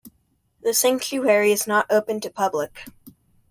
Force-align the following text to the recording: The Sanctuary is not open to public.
The 0.63 0.73
Sanctuary 0.73 1.51
is 1.51 1.67
not 1.67 1.85
open 1.91 2.21
to 2.21 2.31
public. 2.31 2.85